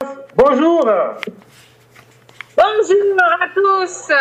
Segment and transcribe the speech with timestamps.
[0.00, 0.84] Bonjour.
[2.56, 4.12] Bonjour à tous.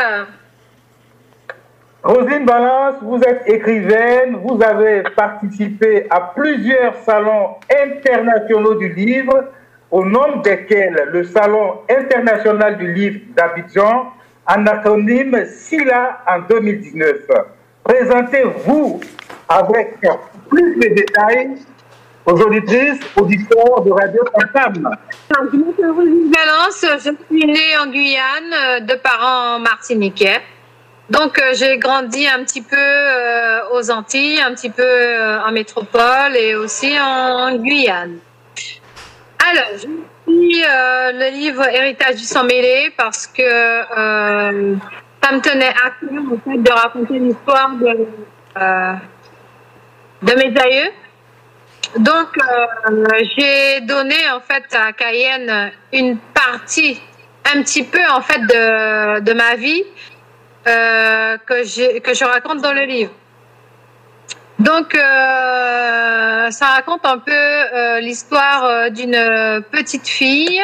[2.03, 9.45] Rosine Balance, vous êtes écrivaine, vous avez participé à plusieurs salons internationaux du livre,
[9.89, 14.13] au nombre desquels le Salon international du livre d'Abidjan,
[14.47, 17.27] en acronyme SILA en 2019.
[17.83, 18.99] Présentez-vous
[19.49, 19.97] avec
[20.49, 21.57] plus de détails
[22.25, 24.89] aux auditrices, auditeurs de Radio Fantam.
[25.29, 25.55] Je
[26.97, 30.41] je suis née en Guyane euh, de parents martiniquais.
[31.09, 34.83] Donc euh, j'ai grandi un petit peu euh, aux Antilles, un petit peu
[35.45, 38.17] en métropole et aussi en, Guyane.
[39.47, 40.63] Alors, j'ai écrit
[41.13, 46.57] le livre Héritage du sang mêlé parce que ça me tenait à cœur en fait,
[46.57, 48.07] de raconter l'histoire de,
[50.23, 50.91] de mes aïeux.
[51.97, 52.37] Donc
[53.37, 56.99] j'ai donné en fait à Cayenne une partie
[57.53, 59.83] un petit peu en fait de, de ma vie
[60.67, 63.11] euh, que, que je raconte dans le livre.
[64.57, 70.59] Donc, euh, ça raconte un peu euh, l'histoire d'une petite fille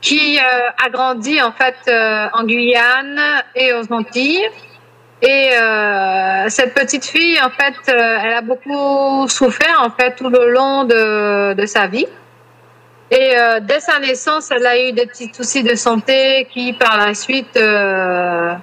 [0.00, 1.76] qui a grandi en fait
[2.32, 3.20] en Guyane
[3.56, 4.48] et aux Antilles.
[5.22, 5.50] Et
[6.48, 11.52] cette petite fille, en fait, elle a beaucoup souffert en fait tout le long de,
[11.54, 12.06] de sa vie.
[13.10, 16.96] Et euh, dès sa naissance, elle a eu des petits soucis de santé qui, par
[16.96, 18.54] la suite, euh,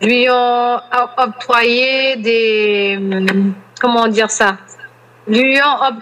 [0.00, 0.80] lui ont
[1.16, 2.98] octroyé des...
[3.80, 4.58] Comment dire ça
[5.26, 5.96] Lui ont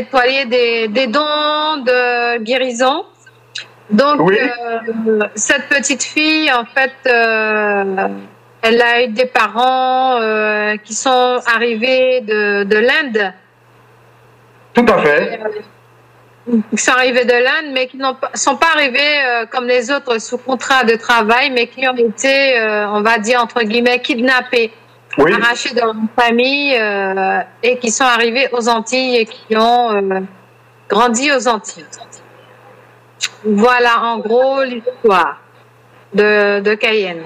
[0.00, 3.06] octroyé des, des dons de guérison.
[3.90, 8.08] Donc, euh, cette petite fille, en fait, euh,
[8.62, 13.34] elle a eu des parents euh, qui sont arrivés de, de l'Inde.
[14.72, 15.40] Tout à fait
[16.74, 20.18] qui sont arrivés de l'Inde, mais qui ne sont pas arrivés euh, comme les autres
[20.18, 24.72] sous contrat de travail, mais qui ont été, euh, on va dire, entre guillemets, kidnappés,
[25.18, 26.76] arrachés de leur famille
[27.62, 30.26] et qui sont arrivés aux Antilles et qui ont
[30.88, 31.86] grandi aux Antilles.
[33.44, 35.40] Voilà en gros l'histoire
[36.12, 37.22] de, de Cayenne.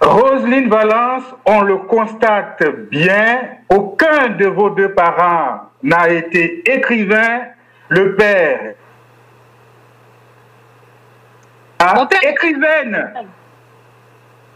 [0.00, 7.46] Roselyne Valence, on le constate bien, aucun de vos deux parents n'a été écrivain
[7.88, 8.74] le père.
[11.78, 13.12] Ah, écrivaine.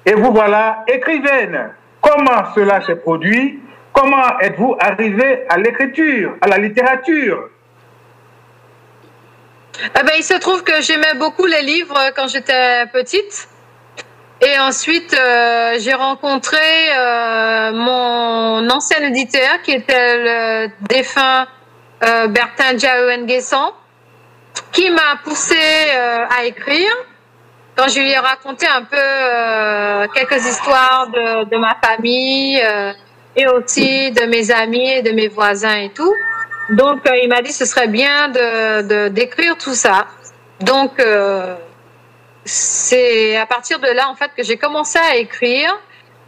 [0.07, 1.71] Et vous voilà écrivaine.
[2.01, 3.61] Comment cela s'est produit?
[3.93, 7.51] Comment êtes-vous arrivé à l'écriture, à la littérature?
[9.85, 13.50] Eh ben, Il se trouve que j'aimais beaucoup les livres quand j'étais petite.
[14.43, 21.47] Et ensuite, euh, j'ai rencontré euh, mon ancien éditeur qui était le défunt
[22.03, 23.73] euh, Bertin Nguessan,
[24.73, 26.91] qui m'a poussé euh, à écrire.
[27.77, 32.61] Quand je lui ai raconté un peu quelques histoires de, ma famille
[33.37, 36.13] et aussi de mes amis et de mes voisins et tout.
[36.71, 38.29] Donc, il m'a dit ce serait bien
[39.11, 40.09] d'écrire tout ça.
[40.61, 41.01] Donc,
[42.45, 45.77] c'est à partir de là, en fait, que j'ai commencé à écrire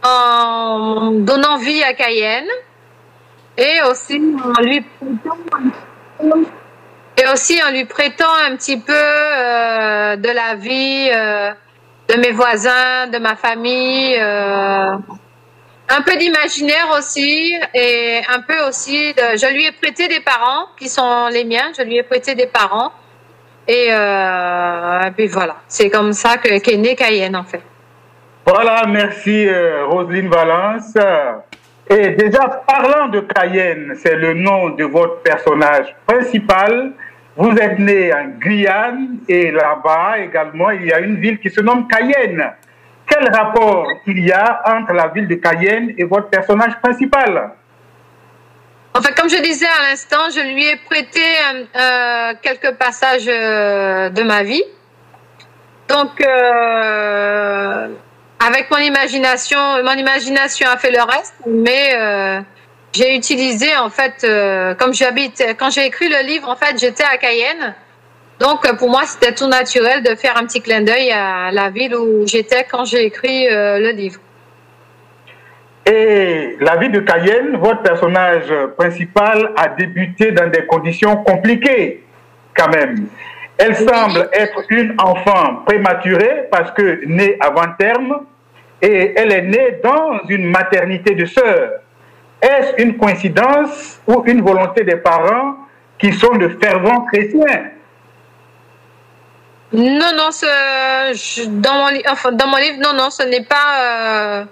[0.03, 2.47] en donnant vie à Cayenne
[3.57, 5.37] et aussi en lui prêtant,
[7.17, 11.51] et aussi en lui prêtant un petit peu euh, de la vie euh,
[12.09, 14.95] de mes voisins, de ma famille, euh,
[15.89, 20.89] un peu d'imaginaire aussi et un peu aussi je lui ai prêté des parents qui
[20.89, 22.91] sont les miens, je lui ai prêté des parents
[23.67, 27.61] et, et puis voilà, c'est comme ça que qu'est né Cayenne en fait.
[28.45, 29.47] Voilà, merci
[29.87, 30.97] Roselyne Valence.
[31.89, 36.93] Et déjà, parlant de Cayenne, c'est le nom de votre personnage principal.
[37.35, 41.61] Vous êtes né en Guyane et là-bas également, il y a une ville qui se
[41.61, 42.43] nomme Cayenne.
[43.05, 47.51] Quel rapport il y a entre la ville de Cayenne et votre personnage principal?
[48.95, 51.21] Enfin, comme je disais à l'instant, je lui ai prêté
[51.75, 54.63] euh, quelques passages euh, de ma vie.
[55.87, 57.87] Donc, euh,
[58.39, 62.41] avec mon imagination, mon imagination a fait le reste, mais euh,
[62.93, 67.03] j'ai utilisé en fait, euh, comme j'habite, quand j'ai écrit le livre, en fait, j'étais
[67.03, 67.73] à Cayenne.
[68.39, 71.95] Donc pour moi, c'était tout naturel de faire un petit clin d'œil à la ville
[71.95, 74.19] où j'étais quand j'ai écrit euh, le livre.
[75.85, 82.03] Et la vie de Cayenne, votre personnage principal a débuté dans des conditions compliquées
[82.55, 83.07] quand même.
[83.57, 88.21] Elle semble être une enfant prématurée parce que née avant terme
[88.81, 91.71] et elle est née dans une maternité de sœurs.
[92.41, 95.55] Est-ce une coïncidence ou une volonté des parents
[95.97, 97.71] qui sont de fervents chrétiens?
[99.71, 100.29] Non, non,
[101.47, 104.45] dans, mon, enfin, dans mon livre, non, non, ce n'est pas,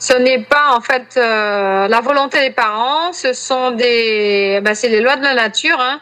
[0.00, 3.12] ce n'est pas en fait la volonté des parents.
[3.12, 5.78] Ce sont des, ben, c'est les lois de la nature.
[5.78, 6.00] Hein.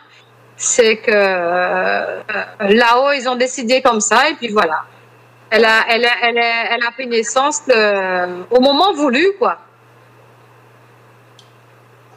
[0.57, 4.85] C'est que là-haut, ils ont décidé comme ça, et puis voilà.
[5.51, 7.63] Elle a, elle a, pris naissance
[8.51, 9.59] au moment voulu, quoi.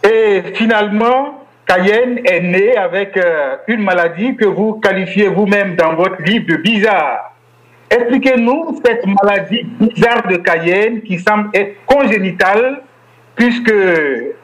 [0.03, 6.21] Et finalement, Cayenne est née avec euh, une maladie que vous qualifiez vous-même dans votre
[6.23, 7.30] livre de bizarre.
[7.91, 12.81] Expliquez-nous cette maladie bizarre de Cayenne qui semble être congénitale
[13.35, 13.73] puisque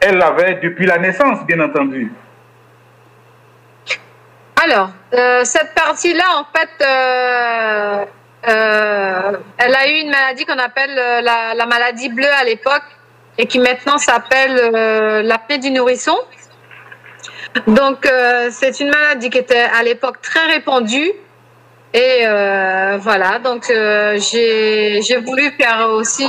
[0.01, 2.11] elle l'avait depuis la naissance, bien entendu.
[4.63, 6.85] Alors, euh, cette partie-là, en fait,
[8.49, 12.83] euh, elle a eu une maladie qu'on appelle la, la, maladie bleue à l'époque
[13.37, 16.17] et qui maintenant s'appelle euh, l'apnée du nourrisson.
[17.67, 21.11] Donc, euh, c'est une maladie qui était à l'époque très répandue.
[21.93, 26.27] Et euh, voilà, donc j'ai voulu faire aussi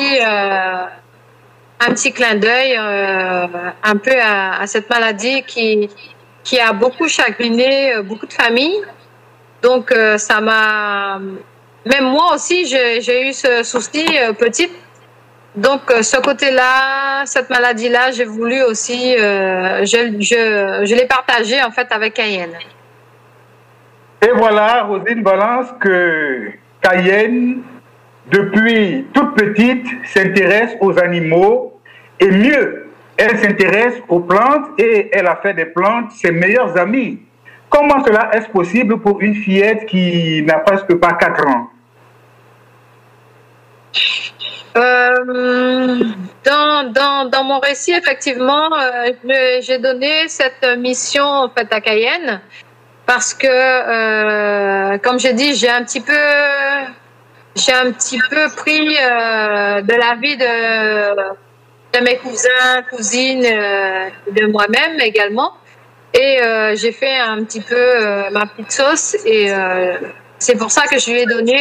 [1.81, 5.91] un petit clin d'œil un peu à, cette maladie qui,
[6.45, 8.83] qui a beaucoup chagriné beaucoup de familles.
[9.63, 11.21] Donc, ça m'a.
[11.85, 14.07] Même moi aussi, j'ai eu ce souci
[14.39, 14.73] petite
[15.59, 21.61] donc, euh, ce côté-là, cette maladie-là, j'ai voulu aussi, euh, je, je, je l'ai partagé
[21.63, 22.57] en fait avec Cayenne.
[24.21, 26.51] Et voilà, Rosine Balance, que
[26.81, 27.63] Cayenne,
[28.31, 31.81] depuis toute petite, s'intéresse aux animaux
[32.19, 37.21] et mieux, elle s'intéresse aux plantes et elle a fait des plantes ses meilleures amies.
[37.69, 41.69] Comment cela est-ce possible pour une fillette qui n'a presque pas 4 ans?
[44.77, 46.05] Euh,
[46.45, 49.11] dans, dans, dans, mon récit, effectivement, euh,
[49.61, 52.41] j'ai donné cette mission en fait, à Cayenne
[53.09, 56.13] parce que, euh, comme j'ai dit, j'ai un petit peu,
[57.57, 65.55] j'ai un petit peu pris de la vie de, mes cousins, cousines, de moi-même également,
[66.15, 66.39] et
[66.75, 69.51] j'ai fait un petit peu ma petite sauce, et
[70.39, 71.59] c'est pour ça que je lui ai donné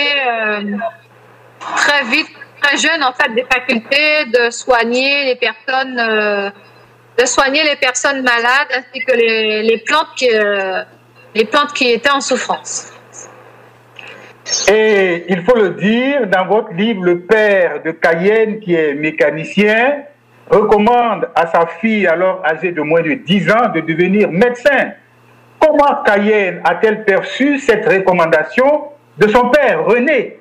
[1.76, 2.28] très vite
[2.62, 6.50] très jeune en fait des facultés de soigner les personnes, euh,
[7.18, 10.84] de soigner les personnes malades ainsi que les, plantes qui, euh,
[11.38, 12.92] les plantes qui étaient en souffrance.
[14.70, 20.04] Et il faut le dire, dans votre livre, le père de Cayenne, qui est mécanicien,
[20.50, 24.94] recommande à sa fille, alors âgée de moins de 10 ans, de devenir médecin.
[25.60, 28.86] Comment Cayenne a-t-elle perçu cette recommandation
[29.18, 30.40] de son père, René?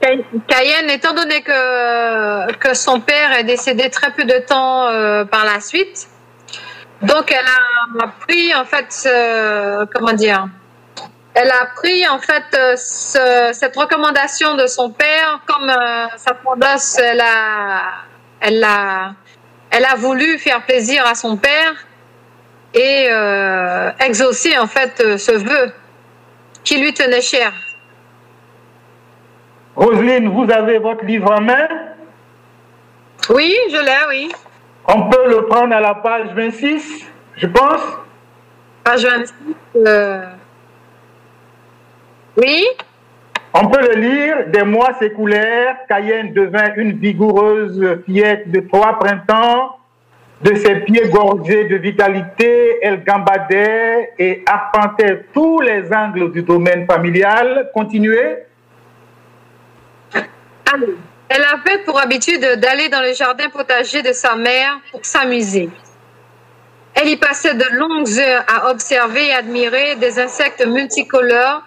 [0.00, 5.44] Cayenne, étant donné que, que son père est décédé très peu de temps euh, par
[5.46, 6.08] la suite,
[7.04, 7.46] donc elle
[8.02, 9.08] a pris en fait,
[9.92, 10.46] comment dire,
[11.34, 16.98] elle a pris en fait euh, cette recommandation de son père comme euh, sa fondance,
[16.98, 17.82] elle a,
[18.40, 19.14] elle a,
[19.70, 21.74] elle a voulu faire plaisir à son père
[22.72, 23.08] et
[24.00, 25.72] exaucer en fait ce vœu
[26.64, 27.52] qui lui tenait cher.
[29.76, 31.68] Roselyne, vous avez votre livre en main?
[33.30, 34.32] Oui, je l'ai, oui.
[34.86, 37.80] On peut le prendre à la page 26, je pense.
[38.82, 39.34] Page 26.
[39.86, 40.26] Euh,
[42.36, 42.66] oui.
[43.54, 44.36] On peut le lire.
[44.48, 45.76] Des mois s'écoulèrent.
[45.88, 49.78] Cayenne devint une vigoureuse fillette de trois printemps.
[50.42, 56.84] De ses pieds gorgés de vitalité, elle gambadait et arpentait tous les angles du domaine
[56.86, 57.70] familial.
[57.72, 58.38] Continuez.
[61.36, 65.68] Elle avait pour habitude d'aller dans le jardin potager de sa mère pour s'amuser.
[66.94, 71.62] Elle y passait de longues heures à observer et admirer des insectes multicolores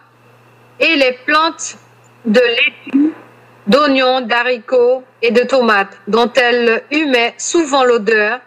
[0.80, 1.76] et les plantes
[2.24, 3.14] de laitue,
[3.68, 8.40] d'oignons, d'haricots et de tomates, dont elle humait souvent l'odeur,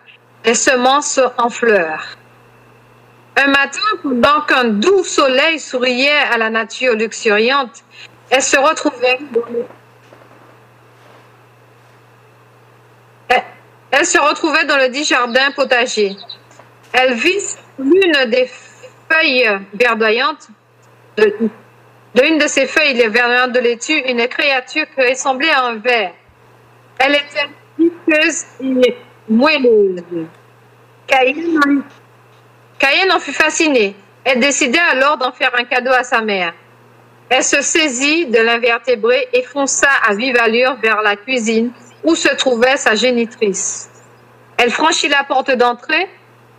[0.44, 2.16] des semences en fleurs.
[3.36, 7.84] Un matin, pendant qu'un doux soleil souriait à la nature luxuriante,
[8.30, 9.18] elle se retrouvait
[13.90, 16.16] Elle se retrouvait dans le dit jardin potager.
[16.92, 18.48] Elle vit l'une des
[19.10, 20.48] feuilles verdoyantes,
[21.16, 21.34] de,
[22.14, 26.12] l'une de ces feuilles verdoyantes de laitue, une créature qui ressemblait à un ver.
[26.98, 28.96] Elle était visqueuse et
[29.28, 30.26] moelleuse.
[32.78, 33.96] Cayenne en fut fascinée.
[34.22, 36.52] Elle décida alors d'en faire un cadeau à sa mère.
[37.28, 41.72] Elle se saisit de l'invertébré et fonça à vive allure vers la cuisine
[42.04, 43.88] où se trouvait sa génitrice?
[44.56, 46.08] Elle franchit la porte d'entrée,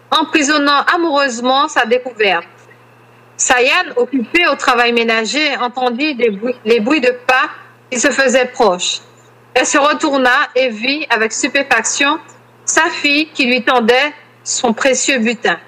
[0.09, 2.47] emprisonnant amoureusement sa découverte.
[3.37, 6.13] Sayan, occupé au travail ménager, entendit
[6.65, 7.49] les bruits de pas
[7.89, 8.99] qui se faisaient proches.
[9.53, 12.19] Elle se retourna et vit avec stupéfaction
[12.65, 15.59] sa fille qui lui tendait son précieux butin.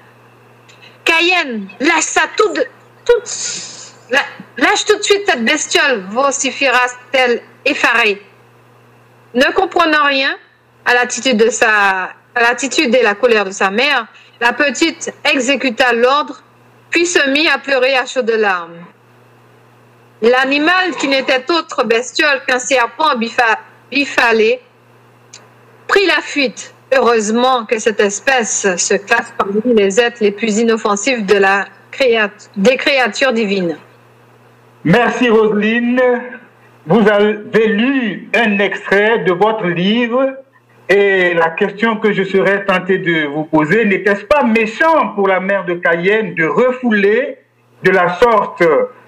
[1.04, 2.54] Cayenne, lâche ça tout,
[3.04, 3.20] tout
[4.56, 8.22] lâche tout de suite cette bestiole, vociféra-t-elle effarée.
[9.34, 10.36] Ne comprenant rien
[10.84, 14.06] à l'attitude de et la colère de sa mère,
[14.40, 16.42] la petite exécuta l'ordre,
[16.90, 18.84] puis se mit à pleurer à chaudes larmes.
[20.22, 23.16] L'animal, qui n'était autre bestiole qu'un serpent
[23.90, 24.60] bifalé,
[25.86, 26.72] prit la fuite.
[26.94, 33.76] Heureusement que cette espèce se classe parmi les êtres les plus inoffensifs des créatures divines.
[34.84, 36.00] Merci Roselyne.
[36.86, 40.34] Vous avez lu un extrait de votre livre
[40.90, 45.40] et la question que je serais tenté de vous poser, n'était-ce pas méchant pour la
[45.40, 47.38] mère de Cayenne de refouler
[47.82, 48.62] de la sorte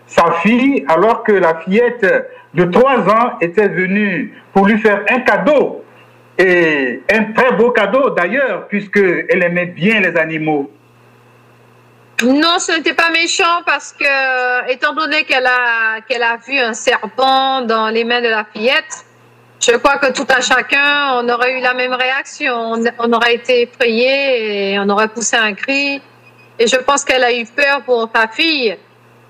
[0.07, 2.07] sa fille alors que la fillette
[2.55, 5.85] de trois ans était venue pour lui faire un cadeau
[6.39, 10.71] et un très beau cadeau d'ailleurs puisqu'elle aimait bien les animaux?
[12.25, 17.61] Non, ce n'était pas méchant parce que, étant donné qu'elle a, a vu un serpent
[17.61, 19.05] dans les mains de la fillette,
[19.61, 22.73] je crois que tout à chacun, on aurait eu la même réaction.
[22.99, 26.01] On, aurait été effrayé et on aurait poussé un cri.
[26.59, 28.77] Et je pense qu'elle a eu peur pour sa fille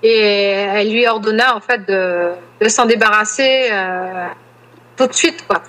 [0.03, 4.27] et elle lui ordonna en fait de, de s'en débarrasser euh,
[4.95, 5.61] tout de suite, quoi.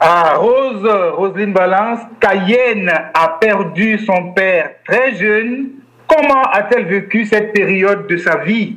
[0.00, 0.86] Ah, Rose,
[1.16, 5.70] Roselyne Balance, Cayenne a perdu son père très jeune.
[6.06, 8.76] Comment a-t-elle vécu cette période de sa vie?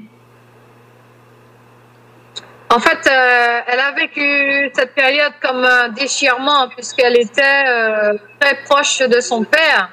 [2.73, 8.55] En fait, euh, elle a vécu cette période comme un déchirement puisqu'elle était euh, très
[8.63, 9.89] proche de son père.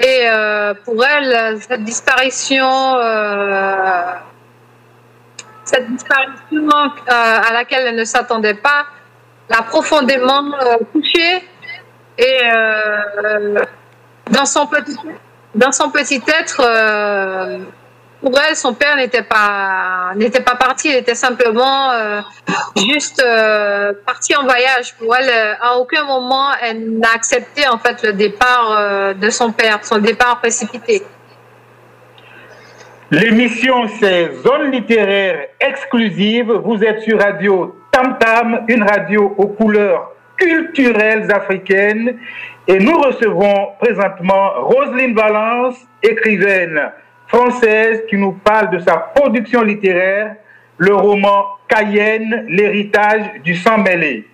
[0.00, 2.96] Et euh, pour elle, cette disparition,
[5.64, 6.68] cette disparition
[7.06, 8.86] à laquelle elle ne s'attendait pas,
[9.52, 11.44] l'a profondément euh, touchée
[12.18, 13.58] et euh,
[14.30, 14.96] dans son petit
[15.54, 17.58] dans son petit être euh,
[18.22, 20.88] pour elle son père n'était pas n'était pas parti.
[20.90, 21.90] Il était simplement
[22.76, 23.20] juste
[24.06, 24.94] parti en voyage.
[24.96, 29.80] Pour elle à aucun moment elle n'a accepté en fait le départ de son père
[29.82, 31.02] son départ précipité.
[33.10, 36.50] L'émission, c'est Zone littéraire exclusive.
[36.64, 42.16] Vous êtes sur Radio Tam Tam, une radio aux couleurs culturelles africaines.
[42.66, 46.90] Et nous recevons présentement Roselyne Valence, écrivaine
[47.26, 50.36] française, qui nous parle de sa production littéraire,
[50.78, 54.26] le roman Cayenne, l'héritage du sang mêlé.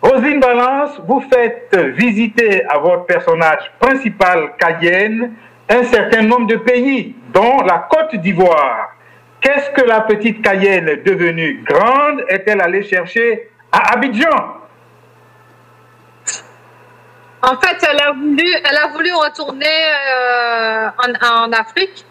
[0.00, 5.32] Roselyne Valence, vous faites visiter à votre personnage principal, Cayenne,
[5.68, 8.96] un certain nombre de pays, dont la Côte d'Ivoire.
[9.44, 14.30] Qu'est-ce que la petite Cayenne devenue grande est-elle allée chercher à Abidjan?
[17.42, 18.12] En fait, elle a
[18.88, 20.88] voulu, retourner euh,
[21.20, 22.06] en, Afrique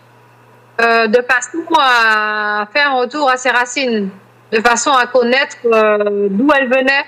[0.79, 4.11] euh, de façon à faire un retour à ses racines,
[4.51, 7.03] de façon à connaître euh, d'où elle venait.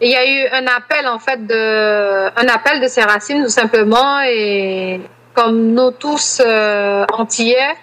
[0.00, 3.50] il y a eu un appel en fait de, un appel de ses racines tout
[3.50, 5.00] simplement et
[5.32, 6.42] comme nous tous
[7.12, 7.76] antillais,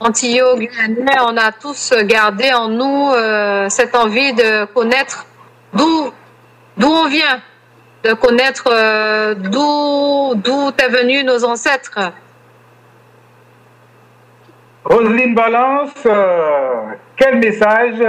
[0.00, 5.26] Antillo, Guyanais, on a tous gardé en nous euh, cette envie de connaître
[5.72, 6.12] d'où
[6.76, 7.40] d'où on vient,
[8.04, 11.98] de connaître euh, d'où d'où est venu nos ancêtres.
[14.84, 18.00] Roselyne Balance, euh, quel message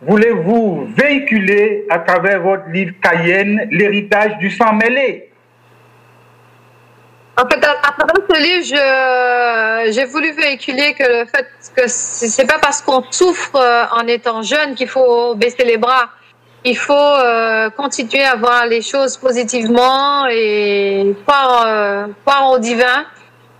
[0.00, 5.30] voulez-vous véhiculer à travers votre livre Cayenne, l'héritage du sang mêlé?
[7.38, 12.58] En fait, à, travers ce livre, j'ai voulu véhiculer que le fait que c'est pas
[12.58, 16.08] parce qu'on souffre euh, en étant jeune qu'il faut baisser les bras.
[16.64, 22.06] Il faut euh, continuer à voir les choses positivement et croire, euh,
[22.50, 23.04] au divin,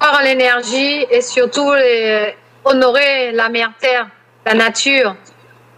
[0.01, 1.73] croire en l'énergie et surtout
[2.65, 4.09] honorer la mère terre,
[4.45, 5.15] la nature,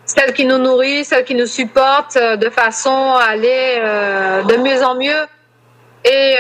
[0.06, 3.82] celle qui nous nourrit, celle qui nous supporte de façon à aller
[4.48, 5.26] de mieux en mieux.
[6.04, 6.36] Et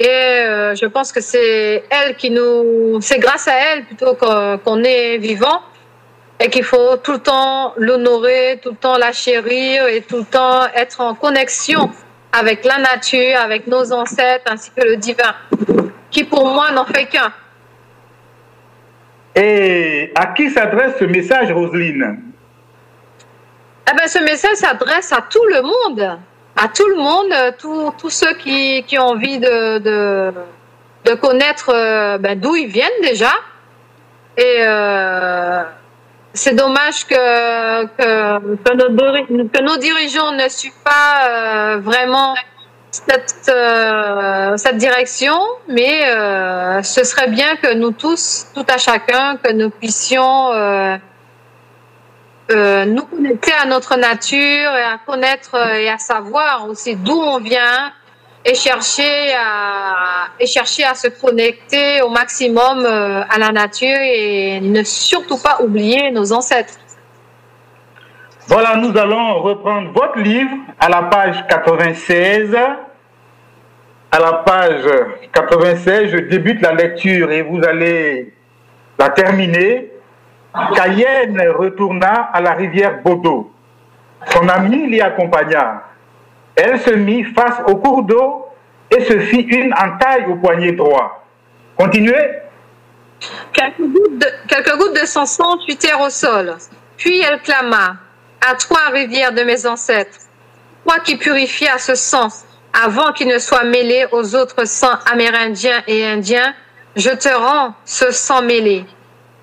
[0.00, 4.82] et euh, je pense que c'est elle qui nous, c'est grâce à elle plutôt qu'on
[4.82, 5.62] est vivant
[6.40, 10.24] et qu'il faut tout le temps l'honorer, tout le temps la chérir et tout le
[10.24, 11.90] temps être en connexion
[12.32, 15.34] avec la nature, avec nos ancêtres ainsi que le divin,
[16.10, 17.32] qui pour moi n'en fait qu'un.
[19.36, 22.20] Et à qui s'adresse ce message, Roselyne?
[23.88, 26.18] Eh ben, Ce message s'adresse à tout le monde
[26.56, 30.32] à tout le monde, tous ceux qui, ont envie de,
[31.20, 31.72] connaître
[32.18, 33.32] ben, d'où ils viennent déjà.
[34.36, 34.62] Et
[36.32, 42.34] c'est dommage que, que, nos, dirigeants ne suivent pas vraiment
[42.90, 46.02] cette direction, mais
[46.82, 50.50] ce serait bien que nous tous, tout à chacun, que nous puissions
[52.54, 57.18] euh, nous connecter à notre nature et à connaître euh, et à savoir aussi d'où
[57.18, 57.92] on vient
[58.44, 64.60] et chercher à et chercher à se connecter au maximum euh, à la nature et
[64.60, 66.74] ne surtout pas oublier nos ancêtres.
[68.46, 72.54] Voilà, nous allons reprendre votre livre à la page 96.
[74.12, 74.84] À la page
[75.32, 78.32] 96, je débute la lecture et vous allez
[78.98, 79.93] la terminer.
[80.74, 83.50] Cayenne retourna à la rivière Bodo.
[84.30, 85.82] Son ami l'y accompagna.
[86.54, 88.46] Elle se mit face au cours d'eau
[88.90, 91.24] et se fit une entaille au poignet droit.
[91.76, 92.30] Continuez.
[93.52, 93.80] Quelques
[94.76, 96.56] gouttes, de, son sang fuitèrent au sol.
[96.96, 97.96] Puis elle clama
[98.48, 100.18] À toi, rivière de mes ancêtres,
[100.84, 102.28] toi qui purifia ce sang
[102.84, 106.54] avant qu'il ne soit mêlé aux autres sangs amérindiens et indiens,
[106.96, 108.84] je te rends ce sang mêlé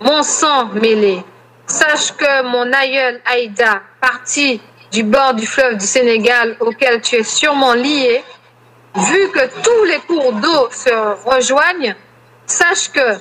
[0.01, 1.23] mon sang mêlé.
[1.67, 4.59] Sache que mon aïeul Aïda, parti
[4.91, 8.23] du bord du fleuve du Sénégal auquel tu es sûrement lié,
[8.95, 10.89] vu que tous les cours d'eau se
[11.29, 11.95] rejoignent,
[12.45, 13.13] sache que,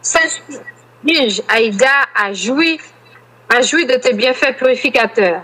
[0.00, 2.80] sache que Aïda a joui,
[3.48, 5.42] a joui de tes bienfaits purificateurs.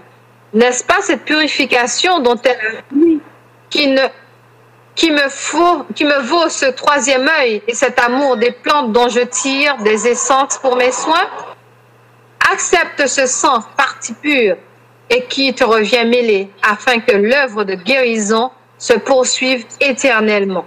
[0.55, 3.19] N'est-ce pas cette purification dont elle a
[3.71, 4.01] qui ne
[4.99, 10.09] qui me, vaut ce troisième œil et cet amour des plantes dont je tire des
[10.09, 11.29] essences pour mes soins?
[12.53, 14.57] Accepte ce sang parti pur
[15.09, 20.67] et qui te revient mêlé afin que l'œuvre de guérison se poursuive éternellement.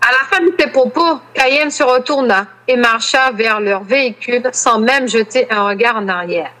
[0.00, 4.78] À la fin de tes propos, Cayenne se retourna et marcha vers leur véhicule sans
[4.78, 6.52] même jeter un regard en arrière.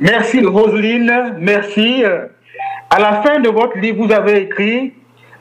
[0.00, 2.04] Merci Roselyne, merci.
[2.94, 4.92] À la fin de votre livre, vous avez écrit,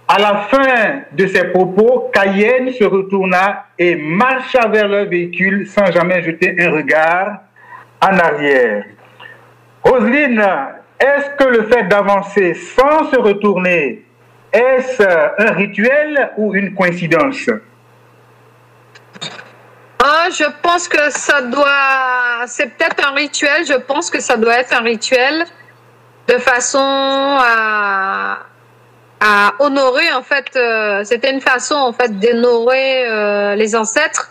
[0.08, 5.92] à la fin de ses propos, Cayenne se retourna et marcha vers le véhicule sans
[5.92, 7.42] jamais jeter un regard
[8.02, 8.86] en arrière.
[9.84, 10.42] Roselyne,
[10.98, 14.06] est-ce que le fait d'avancer sans se retourner,
[14.54, 17.50] est-ce un rituel ou une coïncidence?
[20.02, 23.66] Ah, je pense que ça doit, c'est peut-être un rituel.
[23.68, 25.44] Je pense que ça doit être un rituel
[26.28, 28.38] de façon à,
[29.60, 34.30] honorer en fait euh, c'était une façon en fait d'honorer euh, les ancêtres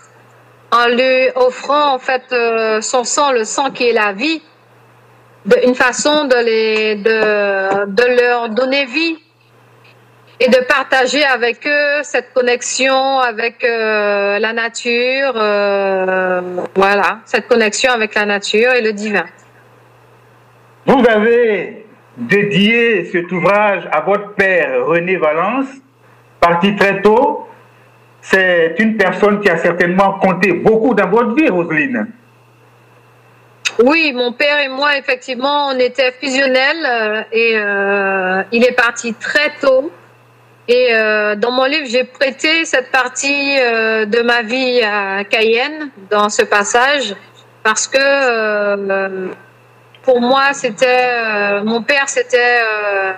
[0.73, 4.43] en lui offrant en fait euh, son sang le sang qui est la vie
[5.47, 9.17] de, une façon de les de leur donner vie
[10.41, 15.35] et de partager avec eux cette connexion avec la nature
[16.75, 19.27] voilà cette connexion avec la nature et le divin
[20.87, 25.67] vous avez dédié cet ouvrage à votre père René Valence,
[26.41, 27.47] parti très tôt.
[28.23, 32.07] C'est une personne qui a certainement compté beaucoup dans votre vie, Roselyne.
[33.83, 39.15] Oui, mon père et moi, effectivement, on était fusionnels euh, et euh, il est parti
[39.15, 39.91] très tôt.
[40.69, 46.29] Et euh, dans mon livre, j'ai prêté cette partie de ma vie à Cayenne dans
[46.29, 47.15] ce passage
[47.63, 49.31] parce que
[50.03, 53.13] pour moi, c'était euh, mon père, c'était euh,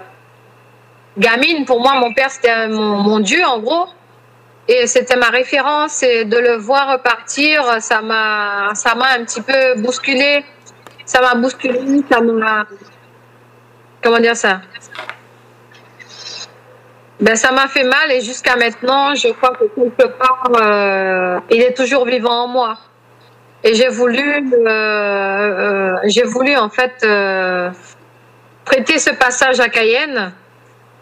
[1.16, 1.64] gamine.
[1.64, 3.86] Pour moi, mon père, c'était mon, Dieu, en gros.
[4.68, 6.02] Et c'était ma référence.
[6.02, 10.44] Et de le voir repartir, ça m'a, ça m'a un petit peu bousculé.
[11.04, 11.80] Ça m'a bousculé.
[12.10, 12.66] Ça m'a.
[14.02, 14.60] Comment dire ça?
[17.20, 21.62] Ben, ça m'a fait mal et jusqu'à maintenant, je crois que quelque part, euh, il
[21.62, 22.76] est toujours vivant en moi.
[23.64, 27.70] Et j'ai voulu, euh, euh, voulu en fait euh,
[28.64, 30.32] prêter ce passage à Cayenne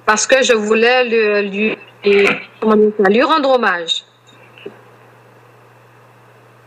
[0.05, 2.29] parce que je voulais lui, lui,
[3.09, 4.05] lui rendre hommage.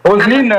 [0.03, 0.56] Roselyne,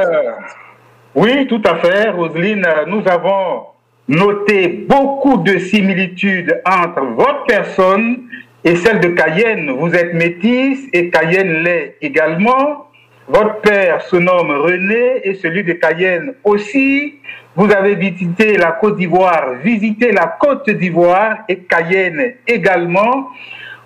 [1.14, 2.10] oui, tout à fait.
[2.10, 3.66] Roselyne, nous avons
[4.06, 8.22] noté beaucoup de similitudes entre votre personne
[8.62, 9.72] et celle de Cayenne.
[9.72, 12.86] Vous êtes métisse et Cayenne l'est également.
[13.26, 17.20] Votre père se nomme René et celui de Cayenne aussi.
[17.56, 23.30] Vous avez visité la Côte d'Ivoire, visité la Côte d'Ivoire et Cayenne également.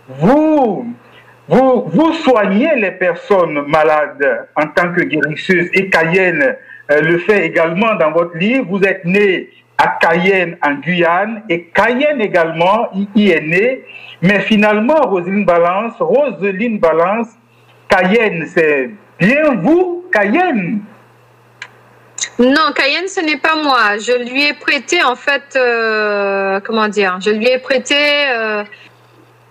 [0.09, 0.92] Vous,
[1.46, 6.57] vous, vous soignez les personnes malades en tant que guérisseuse et Cayenne
[6.90, 8.66] euh, le fait également dans votre livre.
[8.68, 13.85] Vous êtes né à Cayenne en Guyane et Cayenne également y est née.
[14.20, 17.29] Mais finalement, Roselyne Balance, Roselyne Balance,
[17.88, 20.83] Cayenne, c'est bien vous, Cayenne
[22.38, 23.98] non, Cayenne, ce n'est pas moi.
[23.98, 28.62] Je lui ai prêté, en fait, euh, comment dire, je lui ai prêté euh,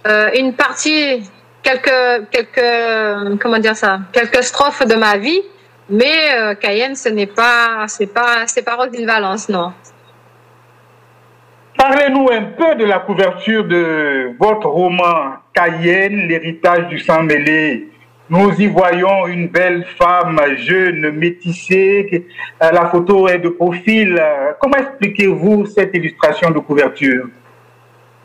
[0.08, 1.30] euh, une partie,
[1.64, 5.42] quelques, quelques, comment dire ça, quelques strophes de ma vie.
[5.90, 9.74] Mais Cayenne, ce n'est pas, c'est pas, c'est pas Valence, non.
[11.78, 17.88] Parlez-nous un peu de la couverture de votre roman Cayenne, l'héritage du sang mêlé.
[18.30, 22.28] Nous y voyons une belle femme jeune, métissée.
[22.60, 24.22] La photo est de profil.
[24.60, 27.28] Comment expliquez-vous cette illustration de couverture?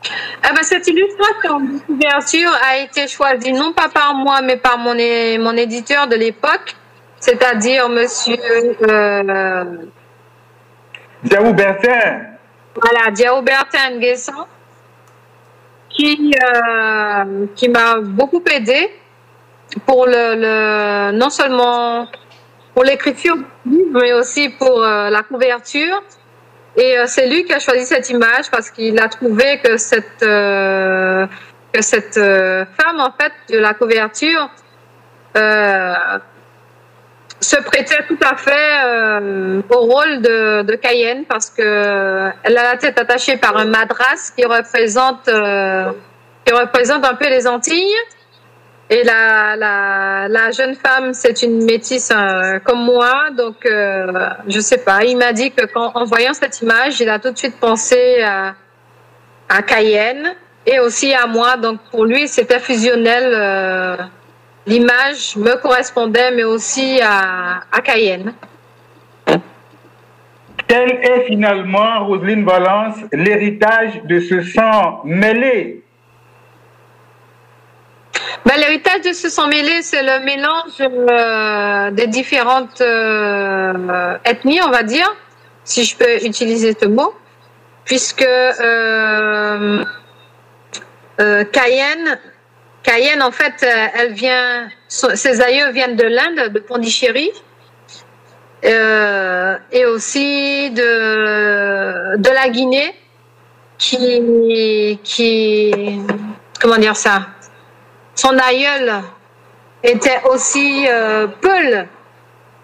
[0.04, 4.76] Eh ben, cette illustration de couverture a été choisie non pas par moi, mais par
[4.76, 6.74] mon, mon éditeur de l'époque,
[7.20, 8.36] c'est-à-dire monsieur.
[8.82, 9.64] Euh,
[11.22, 12.22] Diaou Bertin.
[12.74, 14.46] Voilà, Diao Bertin Guesson,
[15.90, 18.90] qui, euh, qui m'a beaucoup aidé
[19.80, 22.06] pour le, non seulement
[22.74, 26.02] pour l'écriture mais aussi pour euh, la couverture.
[26.76, 30.20] Et euh, c'est lui qui a choisi cette image parce qu'il a trouvé que cette,
[30.20, 34.48] que cette femme, en fait, de la couverture,
[37.42, 42.62] se prêtait tout à fait euh, au rôle de, de, Cayenne parce que elle a
[42.62, 45.90] la tête attachée par un madras qui représente euh,
[46.44, 47.96] qui représente un peu les Antilles
[48.90, 54.78] et la, la, la jeune femme c'est une métisse euh, comme moi donc je sais
[54.78, 55.62] pas il m'a dit que
[56.06, 58.54] voyant cette image il a tout de suite pensé à,
[59.48, 60.34] à Cayenne
[60.66, 64.10] et aussi à moi donc pour lui c'était fusionnel
[64.66, 68.32] l'image me correspondait, mais aussi à, Cayenne.
[70.66, 75.81] Quel est finalement, Roselyne Valence, l'héritage de ce sang mêlé
[78.56, 84.82] L'héritage de ce sang mêlé, c'est le mélange euh, des différentes euh, ethnies, on va
[84.82, 85.12] dire,
[85.64, 87.12] si je peux utiliser ce mot,
[87.84, 89.84] puisque euh,
[91.18, 92.18] Cayenne
[92.82, 97.30] Cayenne, en fait, elle vient, ses aïeux viennent de l'Inde, de Pondichéry,
[98.64, 102.94] et aussi de, de la Guinée,
[103.78, 105.72] qui, qui,
[106.60, 107.26] comment dire ça,
[108.14, 109.02] son aïeul
[109.82, 111.88] était aussi euh, Peul.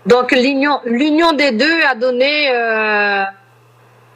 [0.07, 3.23] Donc l'union, des deux a donné euh,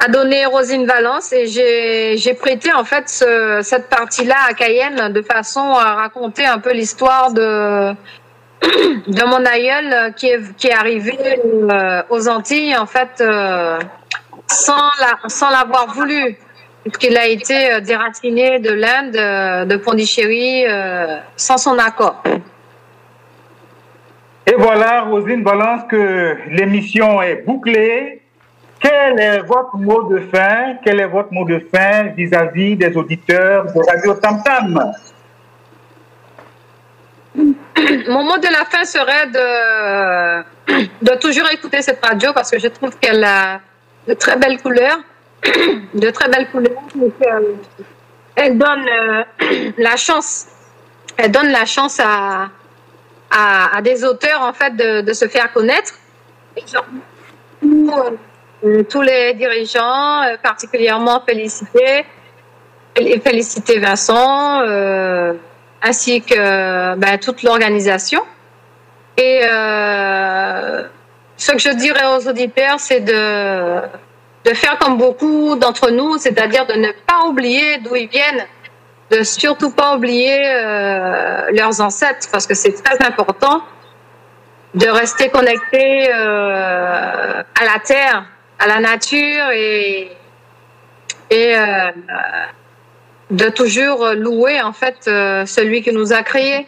[0.05, 5.75] a donné Rosine Valence et j'ai prêté en fait cette partie-là à Cayenne de façon
[5.75, 7.95] à raconter un peu l'histoire de
[9.27, 13.23] mon aïeul qui est arrivé euh, aux Antilles en fait
[14.49, 16.37] sans l'avoir voulu
[16.83, 20.65] puisqu'il a été euh, déraciné de l'Inde de Pondichéry
[21.37, 22.23] sans son accord.
[24.47, 28.21] Et voilà, Rosine Valence, que l'émission est bouclée.
[28.81, 30.75] Quel est votre mot de fin?
[30.85, 34.93] Quel est votre mot de fin vis-à-vis des auditeurs de Radio Tam Tam?
[37.37, 40.43] Mon mot de la fin serait de,
[41.03, 43.61] de toujours écouter cette radio parce que je trouve qu'elle a
[44.09, 44.99] de très belles couleurs,
[45.95, 46.83] de très belles couleurs.
[48.37, 49.25] elle donne euh,
[49.79, 50.47] la chance,
[51.17, 52.51] elle donne la chance à,
[53.31, 55.95] à, des auteurs en fait de, se faire connaître.
[58.65, 62.05] Euh, tous les dirigeants, euh, particulièrement féliciter,
[62.95, 65.33] féliciter Vincent, euh,
[65.83, 68.23] ainsi que ben, toute l'organisation.
[69.17, 69.41] Et
[71.37, 73.81] ce que je dirais aux auditeurs, c'est de,
[74.45, 78.47] de faire comme beaucoup d'entre nous, c'est-à-dire de ne pas oublier d'où ils viennent,
[79.11, 80.43] de surtout pas oublier
[81.53, 83.63] leurs ancêtres, parce que c'est très important
[84.75, 88.25] de rester connecté à la terre
[88.63, 90.09] à la nature et,
[91.33, 91.91] euh,
[93.31, 96.67] de toujours louer en fait euh, celui qui nous a créés,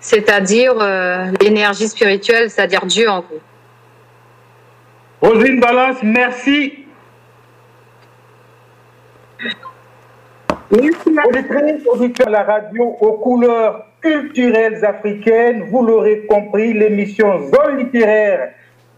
[0.00, 3.40] c'est-à-dire euh, l'énergie spirituelle, c'est-à-dire Dieu en gros.
[5.20, 6.86] Rosine Balance, merci.
[10.70, 18.50] Auditrice, auditeur à la radio aux couleurs culturelles africaines, vous l'aurez compris, l'émission Zone littéraire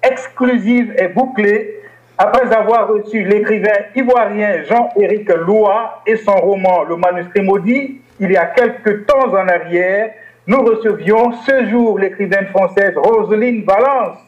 [0.02, 1.76] exclusive et bouclée.
[2.18, 8.36] Après avoir reçu l'écrivain ivoirien Jean-Éric Loa et son roman Le manuscrit maudit, il y
[8.36, 10.10] a quelques temps en arrière,
[10.46, 14.26] nous recevions ce jour l'écrivaine française Roselyne Valence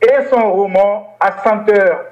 [0.00, 1.34] et son roman à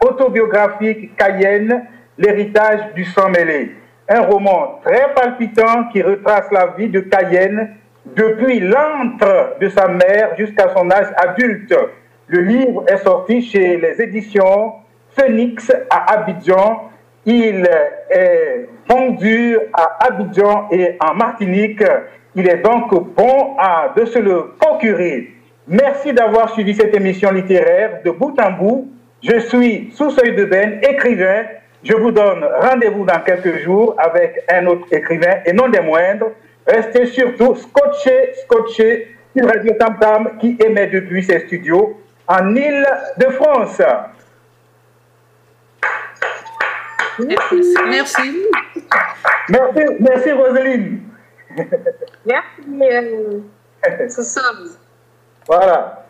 [0.01, 1.87] autobiographique Cayenne,
[2.19, 3.75] L'héritage du sang mêlé.
[4.09, 10.37] Un roman très palpitant qui retrace la vie de Cayenne depuis l'antre de sa mère
[10.37, 11.75] jusqu'à son âge adulte.
[12.27, 14.75] Le livre est sorti chez les éditions
[15.17, 16.91] Phoenix à Abidjan.
[17.25, 17.67] Il
[18.11, 21.85] est vendu à Abidjan et en Martinique.
[22.35, 23.57] Il est donc bon
[23.97, 25.33] de se le procurer.
[25.69, 28.89] Merci d'avoir suivi cette émission littéraire de bout en bout.
[29.23, 31.45] Je suis sous seuil de Ben, écrivain.
[31.85, 36.31] Je vous donne rendez-vous dans quelques jours avec un autre écrivain et non des moindres.
[36.67, 43.83] Restez surtout scotché, scotché sur Radio Tam Tam qui émet depuis ses studios en Île-de-France.
[47.19, 47.75] Merci.
[47.89, 48.47] Merci.
[49.49, 51.01] Merci, merci Roselyne.
[52.25, 52.63] Merci.
[52.81, 53.41] Euh,
[55.47, 56.02] voilà.